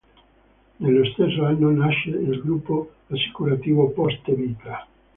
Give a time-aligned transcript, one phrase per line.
[0.77, 4.87] Nello stesso anno nasce il Gruppo Assicurativo Poste Vita.